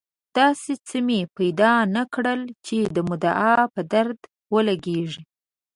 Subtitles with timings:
[0.37, 4.19] داسې څه مې پیدا نه کړل چې د مدعا په درد
[4.53, 5.23] ولګېږي.